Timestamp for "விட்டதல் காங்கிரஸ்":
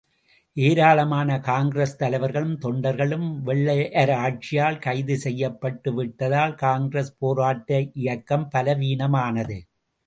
5.93-7.15